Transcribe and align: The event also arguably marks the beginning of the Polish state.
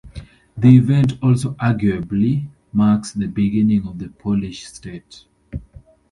The 0.57 0.69
event 0.77 1.19
also 1.21 1.51
arguably 1.61 2.47
marks 2.73 3.11
the 3.11 3.27
beginning 3.27 3.85
of 3.85 3.99
the 3.99 4.09
Polish 4.09 4.65
state. 4.65 5.25